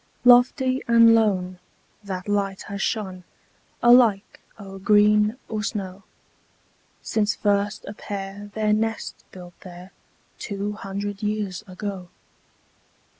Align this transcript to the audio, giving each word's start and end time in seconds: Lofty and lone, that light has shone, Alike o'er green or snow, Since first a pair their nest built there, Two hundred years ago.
Lofty 0.25 0.81
and 0.87 1.13
lone, 1.13 1.59
that 2.03 2.27
light 2.27 2.63
has 2.63 2.81
shone, 2.81 3.23
Alike 3.83 4.39
o'er 4.59 4.79
green 4.79 5.37
or 5.47 5.61
snow, 5.61 6.01
Since 7.03 7.35
first 7.35 7.85
a 7.85 7.93
pair 7.93 8.49
their 8.55 8.73
nest 8.73 9.23
built 9.31 9.53
there, 9.59 9.91
Two 10.39 10.71
hundred 10.73 11.21
years 11.21 11.63
ago. 11.67 12.09